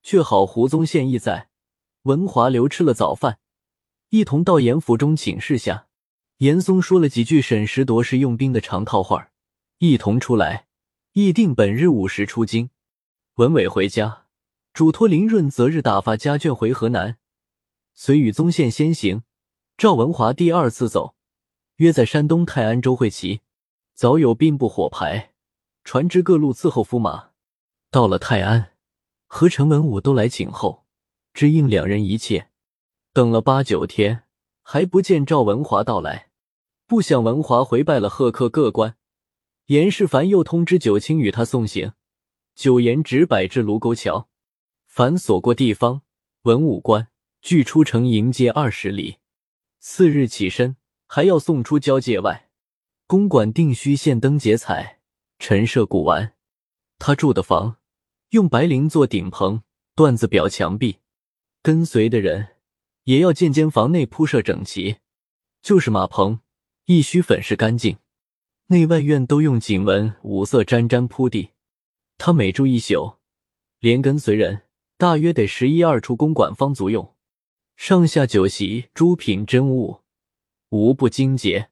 [0.04, 1.48] 却好胡宗宪亦在。
[2.02, 3.40] 文华留吃了早饭，
[4.10, 5.88] 一同到严府中请示下。
[6.36, 9.32] 严嵩说了几句审时度势用兵的长套话，
[9.78, 10.68] 一同出来，
[11.14, 12.70] 议定本日午时出京。
[13.34, 14.26] 文伟回家，
[14.72, 17.18] 嘱托林润择日打发家眷回河南，
[17.92, 19.24] 随与宗宪先行。
[19.76, 21.16] 赵文华第二次走，
[21.78, 23.40] 约在山东泰安州会齐。
[23.94, 25.33] 早有兵部火牌，
[25.84, 27.30] 传至各路伺候驸马。
[27.90, 28.72] 到了泰安，
[29.26, 30.84] 何成、文武都来请候，
[31.32, 32.50] 只应两人一切。
[33.12, 34.24] 等了八九天，
[34.62, 36.30] 还不见赵文华到来。
[36.86, 38.96] 不想文华回拜了贺客各官，
[39.66, 41.92] 严世蕃又通知九卿与他送行。
[42.54, 44.28] 九言直摆至卢沟桥，
[44.86, 46.02] 凡所过地方，
[46.42, 47.08] 文武官
[47.40, 49.18] 俱出城迎接二十里。
[49.78, 52.50] 次日起身，还要送出交界外。
[53.06, 55.00] 公馆定须现灯结彩，
[55.38, 56.34] 陈设古玩。
[56.98, 57.76] 他住的房
[58.30, 59.62] 用白绫做顶棚，
[59.94, 60.98] 缎子裱墙壁。
[61.62, 62.56] 跟随的人
[63.04, 64.98] 也要间间房内铺设整齐，
[65.62, 66.40] 就是马棚
[66.86, 67.98] 亦须粉饰干净。
[68.68, 71.50] 内外院都用锦纹五色毡毡铺地。
[72.16, 73.16] 他每住一宿，
[73.80, 74.62] 连跟随人
[74.96, 77.14] 大约得十一二处公馆方足用。
[77.76, 80.02] 上下酒席，诸品珍物
[80.70, 81.70] 无不精洁。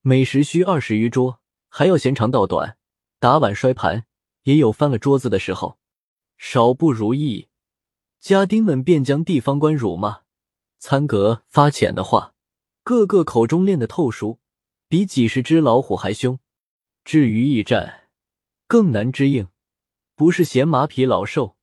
[0.00, 2.78] 每时需二十余桌，还要嫌长道短，
[3.22, 4.04] 打碗摔盘
[4.42, 5.78] 也有翻了桌子的时候。
[6.36, 7.46] 少不如意，
[8.18, 10.22] 家丁们便将地方官辱骂。
[10.80, 12.34] 参格发遣的话，
[12.82, 14.40] 个个口中练得透熟，
[14.88, 16.40] 比几十只老虎还凶。
[17.04, 18.08] 至于驿站，
[18.66, 19.46] 更难支应，
[20.16, 21.54] 不是嫌马匹老瘦，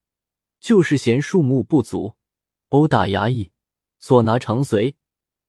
[0.62, 2.16] 就是嫌数目不足，
[2.70, 3.52] 殴打衙役，
[4.00, 4.96] 索拿长随，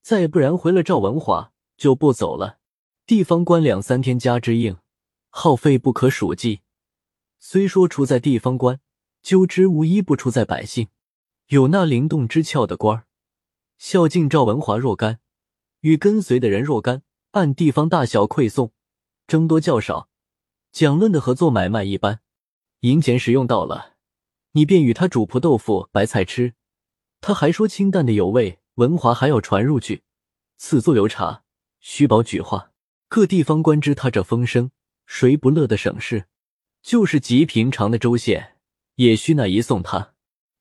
[0.01, 2.59] 再不然回了赵文华就不走了。
[3.05, 4.75] 地方官两三天加之应，
[5.31, 6.61] 耗费不可数计。
[7.39, 8.79] 虽说出在地方官，
[9.23, 10.89] 究之无一不出在百姓。
[11.47, 13.07] 有那灵动之窍的官儿，
[13.77, 15.19] 孝敬赵文华若干，
[15.79, 18.71] 与跟随的人若干，按地方大小馈送，
[19.25, 20.09] 争多较少，
[20.71, 22.21] 讲论的和做买卖一般。
[22.81, 23.95] 银钱使用到了，
[24.51, 26.53] 你便与他煮葡豆腐、白菜吃，
[27.19, 28.59] 他还说清淡的有味。
[28.75, 30.03] 文华还要传入去，
[30.57, 31.43] 赐做油茶，
[31.81, 32.71] 虚宝举化。
[33.09, 34.71] 各地方官知他这风声，
[35.13, 36.27] 谁不乐得省事？
[36.81, 38.55] 就是极平常的州县，
[38.95, 40.13] 也需那一送他。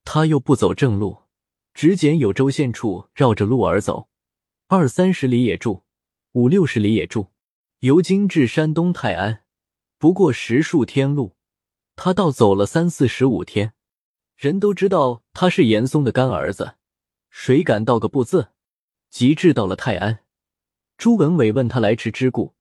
[0.04, 1.22] 他又不走正路，
[1.72, 4.08] 只拣有州县处，绕着路而走，
[4.66, 5.84] 二三十里也住，
[6.32, 7.28] 五六十里也住。
[7.78, 9.44] 由京至山东泰安，
[9.98, 11.36] 不过十数天路，
[11.94, 13.74] 他倒走了三四十五天。
[14.36, 16.74] 人都知道他是严嵩的干儿子，
[17.30, 18.48] 谁敢道个不字？
[19.10, 20.24] 及至到了泰安。
[20.98, 22.56] 朱文伟问他来迟之故，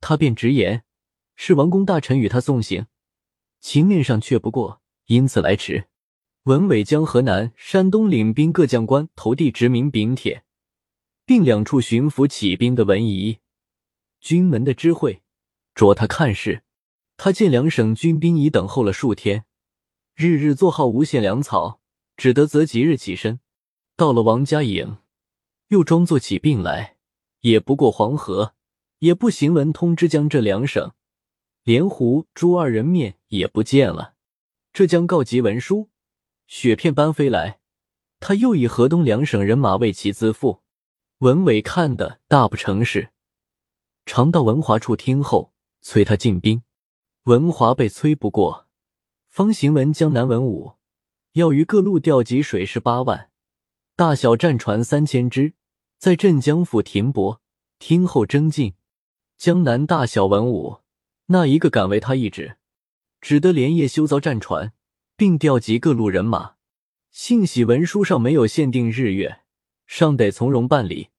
[0.00, 0.82] 他便直言
[1.42, 2.86] 是王公大臣与他送行，
[3.60, 5.88] 情面上却不过，因此来迟。
[6.42, 10.44] 文伟将河南、山东领兵各将官投递直名禀帖，
[11.24, 13.38] 并两处巡抚起兵的文仪、
[14.20, 15.22] 军门的知会，
[15.74, 16.62] 着他看事。
[17.16, 19.46] 他见两省军兵已等候了数天，
[20.14, 21.80] 日日做好无限粮草，
[22.18, 23.40] 只得择吉日起身。
[23.96, 24.98] 到了王家营，
[25.68, 26.98] 又装作起病来。
[27.40, 28.54] 也不过黄河，
[28.98, 30.92] 也不行文通知将这两省，
[31.70, 34.14] 连胡朱二人面也不见了。
[34.72, 35.88] 这将告急文书，
[36.48, 37.60] 雪片般飞来。
[38.18, 40.62] 他又以河东两省人马为其资负。
[41.18, 43.10] 文伟看的大不成事，
[44.04, 46.64] 常到文华处听后，催他进兵。
[47.26, 48.66] 文华被催不过，
[49.28, 50.72] 方行文江南文武
[51.34, 53.30] 要于各路调集水师八万，
[53.94, 55.54] 大小战船三千只。
[55.98, 57.40] 在镇江府停泊，
[57.78, 58.74] 听候征进。
[59.38, 60.78] 江南大小文武，
[61.32, 62.56] 那一个敢为他一旨，
[63.20, 64.72] 只得连夜修造战船，
[65.16, 66.54] 并调集各路人马。
[67.12, 69.42] 幸喜文书上没有限定日月，
[69.86, 71.10] 尚得从容办理。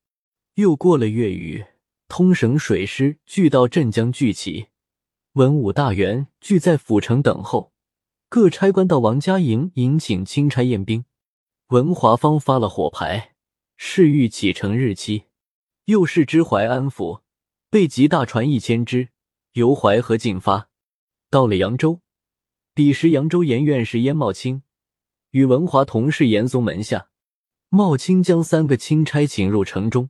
[0.56, 1.64] 又过了月余，
[2.10, 4.68] 通省水师俱到镇江聚齐，
[5.34, 7.72] 文武大员俱在府城等候。
[8.28, 11.06] 各差官到王家营迎请钦差验兵。
[11.68, 13.36] 文华方发了火牌。
[13.78, 15.24] 事欲启程日期，
[15.86, 17.22] 又是知淮安府
[17.70, 19.08] 备集大船一千只，
[19.54, 20.70] 由淮河进发。
[21.30, 22.02] 到了扬州，
[22.74, 24.64] 彼时扬州盐院士燕茂卿
[25.32, 27.10] 与文华同是严嵩门下。
[27.70, 30.10] 茂卿将三个钦差请入城中，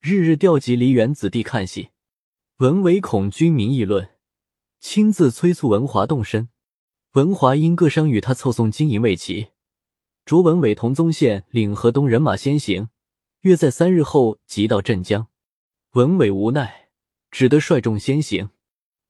[0.00, 1.88] 日日调集梨园子弟看戏。
[2.58, 4.10] 文伟恐军民议论，
[4.80, 6.50] 亲自催促文华动身。
[7.12, 9.48] 文华因各商与他凑送金银未齐。
[10.26, 12.88] 卓文伟同宗宪领河东人马先行，
[13.40, 15.28] 约在三日后即到镇江。
[15.92, 16.90] 文伟无奈，
[17.30, 18.50] 只得率众先行。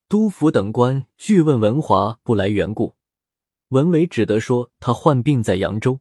[0.06, 2.94] 督府等官俱问文华不来缘故，
[3.68, 6.00] 文伟只得说他患病在扬州。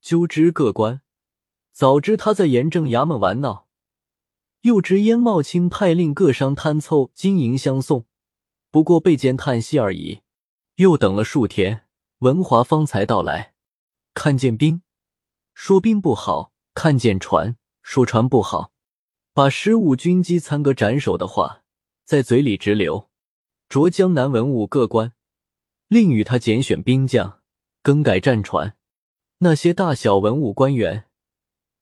[0.00, 1.00] 究知各官，
[1.72, 3.66] 早知他在盐政衙门玩闹，
[4.62, 8.04] 又知燕茂卿派令各商贪凑金银相送，
[8.70, 10.20] 不过被见叹息而已。
[10.76, 11.86] 又等了数天，
[12.18, 13.54] 文华方才到来。
[14.14, 14.82] 看见兵，
[15.54, 18.72] 说兵不好，看见船，说船不好，
[19.32, 21.62] 把十五军机参个斩首的话，
[22.04, 23.09] 在嘴里直流。
[23.70, 25.12] 着江南文武各官，
[25.86, 27.40] 另与他拣选兵将，
[27.82, 28.76] 更改战船。
[29.38, 31.04] 那些大小文武官员，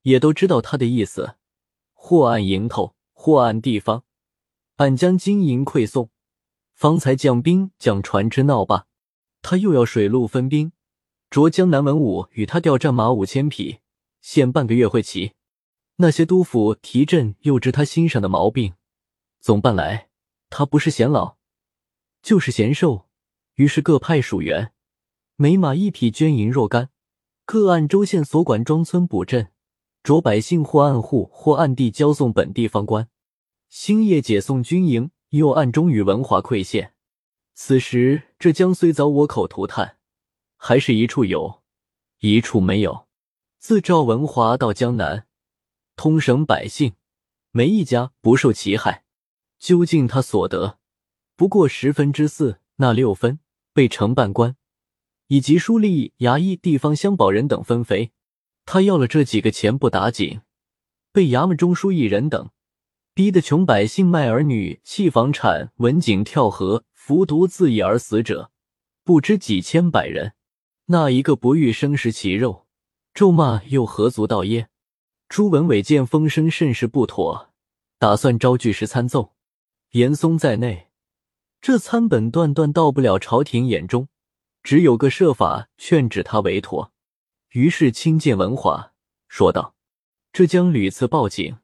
[0.03, 1.37] 也都知道他的意思，
[1.95, 4.05] 或按营头，或按地方，
[4.77, 6.11] 按将金银馈送，
[6.75, 8.87] 方才将兵将船只闹罢。
[9.41, 10.73] 他又要水陆分兵，
[11.31, 13.79] 着江南文武与他调战马五千匹，
[14.21, 15.33] 限半个月会齐。
[15.97, 18.75] 那些督府提镇又知他心上的毛病，
[19.41, 20.11] 总办来，
[20.51, 21.38] 他不是嫌老。
[22.29, 23.09] 就是嫌瘦，
[23.55, 24.75] 于是各派属员，
[25.37, 26.91] 每马一匹，捐银若干，
[27.47, 29.51] 各按州县所管庄村补镇，
[30.03, 33.09] 着百姓或按户或按地交送本地方官。
[33.71, 36.93] 星夜解送军营，又暗中与文华馈献。
[37.55, 39.97] 此时浙江虽遭倭寇涂炭，
[40.59, 41.63] 还是一处有，
[42.19, 43.09] 一处没有。
[43.59, 45.27] 自赵文华到江南，
[45.97, 46.93] 通省百姓
[47.53, 49.07] 没一家不受其害。
[49.59, 50.79] 究竟他所得？
[51.39, 53.39] 不过十分之四，那六分
[53.73, 54.57] 被承办官
[55.29, 58.11] 以及书吏、衙役、地方乡保人等分肥。
[58.67, 60.41] 他要了这几个钱不打紧，
[61.13, 62.51] 被衙门中书一人等
[63.15, 68.51] 逼得穷百姓卖儿女、弃房产、文景跳河、服毒自缢而死者，
[69.05, 70.33] 不知几千百人。
[70.87, 72.67] 那一个不欲生食其肉，
[73.15, 74.71] 咒骂又何足道耶？
[75.29, 77.51] 朱文伟见风声甚是不妥，
[77.97, 79.35] 打算招巨石参奏，
[79.93, 80.88] 严嵩在内。
[81.61, 84.09] 这参本断断到不了朝廷眼中，
[84.63, 86.93] 只有个设法劝止他为妥。
[87.51, 88.93] 于是亲见文华，
[89.27, 89.75] 说道
[90.33, 91.59] ：“浙江屡次报警，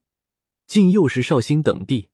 [0.67, 2.09] 竟又是绍兴等地，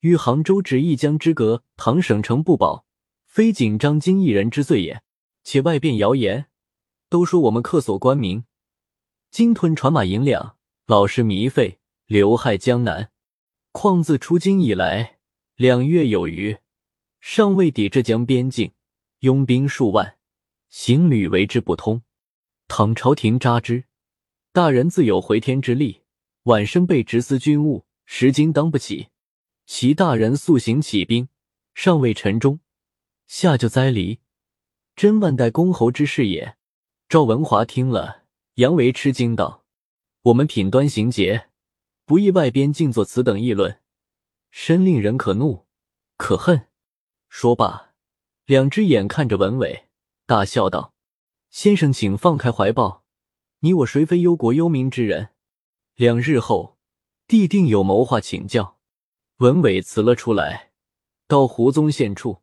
[0.00, 2.84] 与杭州只一江之隔，唐省城不保，
[3.26, 5.02] 非紧张京一人之罪也。
[5.44, 6.46] 且外边谣言，
[7.10, 8.44] 都说我们客所官民，
[9.30, 13.10] 鲸吞船马银两，老是糜费，流害江南。
[13.70, 15.18] 况自出京以来，
[15.56, 16.56] 两月有余。”
[17.26, 18.72] 尚未抵浙江边境，
[19.20, 20.18] 拥兵数万，
[20.68, 22.02] 行旅为之不通。
[22.68, 23.84] 倘朝廷扎之，
[24.52, 26.02] 大人自有回天之力。
[26.42, 29.08] 晚生被执司军务，实今当不起。
[29.64, 31.30] 其大人速行起兵，
[31.72, 32.60] 尚未臣忠，
[33.26, 34.20] 下就灾离，
[34.94, 36.58] 真万代公侯之事也。
[37.08, 38.24] 赵文华听了，
[38.56, 39.64] 扬为吃惊道
[40.24, 41.48] ：“我们品端行节，
[42.04, 43.80] 不意外边竟作此等议论，
[44.50, 45.64] 深令人可怒
[46.18, 46.66] 可恨。”
[47.36, 47.92] 说罢，
[48.46, 49.88] 两只眼看着文伟，
[50.24, 50.94] 大笑道
[51.50, 53.02] ：“先生，请放开怀抱，
[53.58, 55.30] 你我谁非忧国忧民之人？
[55.96, 56.78] 两日后，
[57.26, 58.78] 必定有谋划请教。”
[59.38, 60.70] 文伟辞了出来，
[61.26, 62.42] 到胡宗宪处，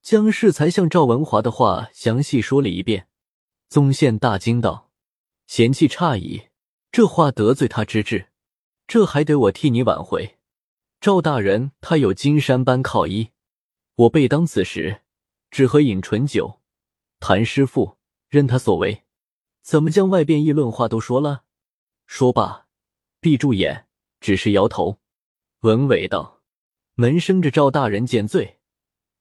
[0.00, 3.08] 将适才向赵文华的话详细说了一遍。
[3.68, 4.92] 宗宪大惊道
[5.48, 6.44] ：“嫌弃差矣，
[6.92, 8.28] 这话得罪他之至，
[8.86, 10.38] 这还得我替你挽回。
[11.00, 13.30] 赵大人他有金山般靠依。”
[13.94, 15.02] 我辈当此时，
[15.50, 16.60] 只喝饮醇酒，
[17.20, 19.04] 谈师傅，任他所为。
[19.60, 21.44] 怎么将外边议论话都说了？
[22.06, 22.66] 说罢，
[23.20, 23.86] 闭住眼，
[24.20, 24.98] 只是摇头。
[25.60, 26.42] 文伟道
[26.96, 28.58] ：“门生着赵大人见罪，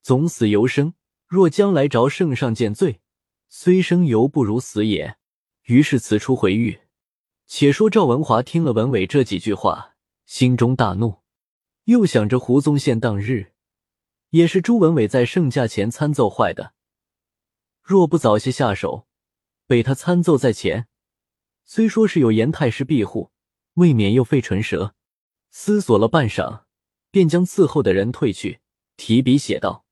[0.02, 0.94] 总死犹生。
[1.28, 3.02] 若将来着圣上见罪，
[3.48, 5.18] 虽生犹不如死也。”
[5.66, 6.80] 于是辞出回狱。
[7.46, 11.20] 且说赵文华听了文伟这几句话，心中大怒，
[11.84, 13.54] 又想着胡宗宪当日。
[14.32, 16.74] 也是朱文伟在圣驾前参奏坏的，
[17.82, 19.06] 若不早些下手，
[19.68, 20.88] 被他参奏在前，
[21.66, 23.32] 虽说是有严太师庇护，
[23.74, 24.96] 未免又费唇舌。
[25.50, 26.64] 思索了半晌，
[27.12, 28.62] 便将伺候的人退去，
[28.96, 29.86] 提笔写道：“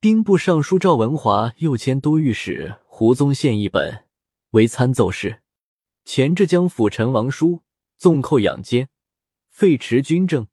[0.00, 4.06] 兵部尚书赵文华又迁都御史胡宗宪一本
[4.50, 5.42] 为参奏事。
[6.04, 7.62] 前浙江府陈王书
[7.96, 8.88] 纵寇养奸，
[9.48, 10.48] 废弛军政，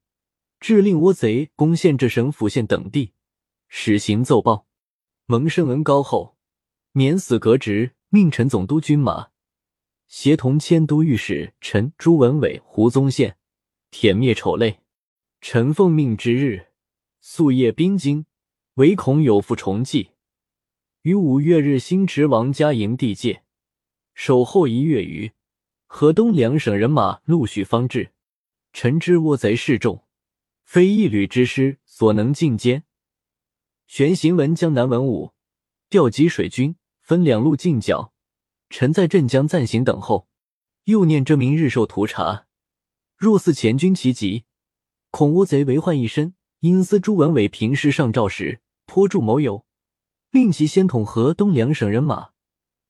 [0.59, 3.13] 致令倭贼攻陷这省府县等地。”
[3.75, 4.67] 始行奏报，
[5.25, 6.37] 蒙圣恩高厚，
[6.91, 9.29] 免死革职，命臣总督军马，
[10.07, 13.35] 协同迁都御史陈朱文伟、胡宗宪，
[13.89, 14.81] 舔灭丑类。
[15.41, 16.67] 臣奉命之日，
[17.21, 18.27] 夙夜兵精，
[18.75, 20.11] 唯恐有负重计。
[21.01, 23.43] 于五月日，星驰王家营地界，
[24.13, 25.31] 守候一月余，
[25.87, 28.11] 河东两省人马陆续方至。
[28.71, 30.05] 臣知倭贼势众，
[30.63, 32.83] 非一旅之师所能尽歼。
[33.87, 35.33] 玄行文江南文武
[35.89, 38.13] 调集水军，分两路进剿。
[38.69, 40.27] 臣在镇江暂行等候。
[40.85, 42.45] 又念这明日受图查，
[43.15, 44.43] 若似前军齐集，
[45.11, 46.33] 恐倭贼为患一身。
[46.59, 49.65] 因思朱文伟平时上诏时颇助谋友，
[50.31, 52.29] 令其先统河东两省人马，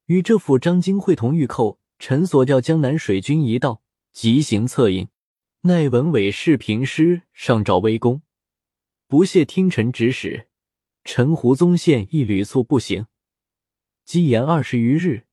[0.05, 1.79] 与这府张京会同御寇。
[1.99, 3.81] 臣所调江南水军一道，
[4.11, 5.07] 即行策应。
[5.61, 8.21] 奈文伟侍平师上诏微公，
[9.07, 10.47] 不屑听臣指使。
[11.03, 13.07] 陈胡宗宪亦屡促不行，
[14.05, 15.25] 积言二十余日，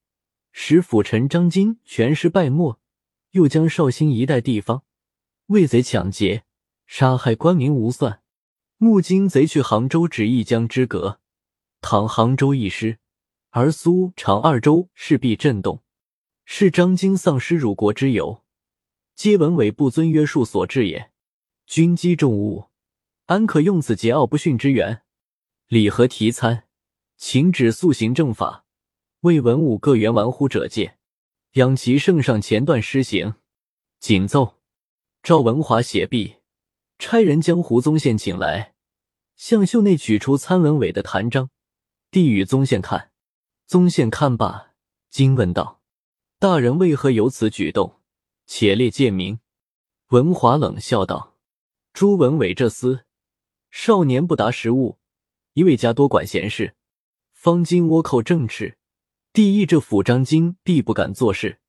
[0.50, 2.78] 使辅臣张金全师败没，
[3.30, 4.82] 又将绍兴一带地方
[5.46, 6.44] 为贼抢劫，
[6.86, 8.22] 杀害官民无算。
[8.78, 11.20] 目今贼去杭州只一江之隔，
[11.80, 12.98] 倘杭州一失，
[13.50, 15.82] 而苏常二州势必震动。
[16.44, 18.42] 是张金丧失辱国之由，
[19.14, 21.12] 皆文伟不遵约束所致也。
[21.66, 22.70] 军机重物，
[23.26, 25.02] 安可用此桀骜不驯之源？
[25.70, 26.64] 礼和提参，
[27.16, 28.64] 请旨速行正法，
[29.20, 30.98] 为文武各员玩忽者戒，
[31.52, 33.36] 养其圣上前段施行。
[34.00, 34.58] 谨奏。
[35.22, 36.38] 赵文华写毕，
[36.98, 38.74] 差人将胡宗宪请来，
[39.36, 41.50] 向袖内取出参文伟的弹章，
[42.10, 43.12] 递与宗宪看。
[43.68, 44.72] 宗宪看罢，
[45.08, 45.80] 惊问道
[46.40, 48.00] ：“大人为何有此举动？
[48.44, 49.38] 且列诫明。”
[50.10, 51.36] 文华冷笑道
[51.94, 53.04] ：“朱文伟这厮，
[53.70, 54.96] 少年不达时务。”
[55.54, 56.74] 一味家多管闲事，
[57.32, 58.74] 方今倭寇正炽，
[59.32, 61.60] 帝意这府张京必不敢做事，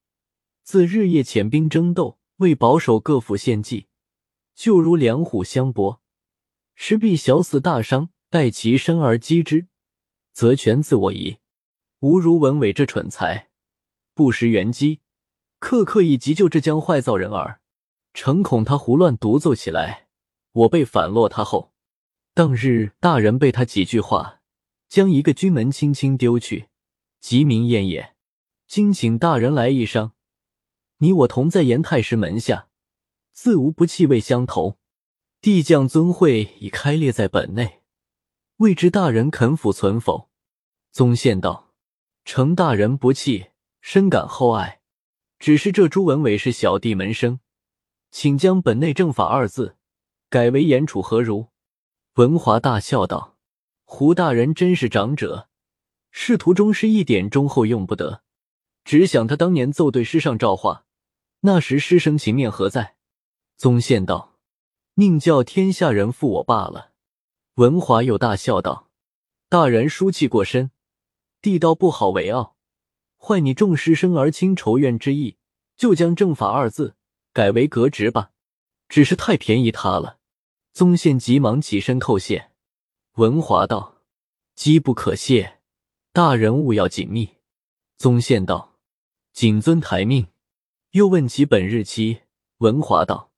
[0.63, 3.87] 自日夜遣兵争斗，为保守各府献计，
[4.55, 6.01] 就如两虎相搏，
[6.75, 8.09] 势必小死大伤。
[8.29, 9.67] 待其生而击之，
[10.31, 11.39] 则全自我矣。
[11.99, 13.49] 吾如文伟这蠢材，
[14.13, 15.01] 不识圆机，
[15.59, 17.59] 刻刻以急救这将坏造人儿，
[18.13, 20.07] 诚恐他胡乱独奏起来，
[20.53, 21.70] 我辈反落他后。
[22.41, 24.41] 当日大人被他几句话，
[24.87, 26.69] 将一个军门轻轻丢去，
[27.19, 28.15] 极明艳也。
[28.65, 30.13] 今请大人来一商，
[30.97, 32.67] 你我同在严太师门下，
[33.31, 34.79] 自无不气味相投。
[35.39, 37.81] 帝将尊会已开列在本内，
[38.57, 40.31] 未知大人肯抚存否？
[40.91, 41.71] 宗宪道
[42.25, 44.81] ：“程大人不弃，深感厚爱。
[45.37, 47.39] 只是这朱文伟是小弟门生，
[48.09, 49.77] 请将本内正法二字
[50.27, 51.49] 改为严处，何如？”
[52.15, 53.37] 文华大笑道
[53.85, 55.47] ：“胡大人真是长者，
[56.11, 58.21] 仕途中是一点忠厚用不得。
[58.83, 60.83] 只想他当年奏对师上诏话，
[61.41, 62.95] 那时师生情面何在？”
[63.55, 64.33] 宗宪道
[64.95, 66.91] ：“宁叫天下人负我罢了。”
[67.55, 68.89] 文华又大笑道
[69.47, 70.71] ：“大人书气过深，
[71.41, 72.57] 地道不好为傲，
[73.17, 75.37] 坏你众师生而亲仇怨之意，
[75.77, 76.97] 就将正法二字
[77.31, 78.31] 改为革职吧。
[78.89, 80.17] 只是太便宜他了。”
[80.73, 82.51] 宗宪急忙起身叩谢，
[83.15, 83.97] 文华道
[84.55, 85.59] ：“机不可谢，
[86.13, 87.29] 大人务要紧密。”
[87.99, 88.77] 宗宪道
[89.33, 90.27] ：“谨遵台命。”
[90.91, 92.21] 又问其本日期，
[92.59, 93.31] 文华道：“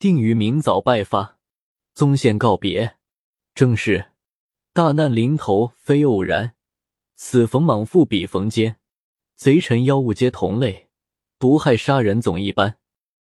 [0.00, 1.38] 定于明早拜发。”
[1.94, 2.96] 宗宪告别，
[3.54, 4.12] 正是
[4.72, 6.54] 大难临头非偶然，
[7.14, 8.76] 此逢莽妇彼逢奸，
[9.36, 10.88] 贼臣妖物皆同类，
[11.38, 12.78] 毒害杀人总一般。